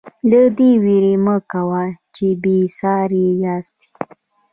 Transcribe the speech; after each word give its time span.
له 0.29 0.41
دې 0.57 0.71
وېرې 0.83 1.13
مه 1.25 1.35
کوئ 1.51 1.89
چې 2.15 2.27
بې 2.41 2.57
ساري 2.77 3.25
یاستئ. 3.43 3.85